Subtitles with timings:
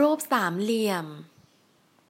[0.00, 1.06] รูปสามเหลี่ยม